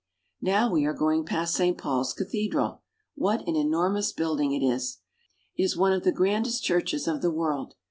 [0.41, 2.81] Now we are going past Saint Paul's Cathedral!
[3.13, 4.97] What an enormous building it is.
[5.55, 7.75] It is one of the grandest churches of the world.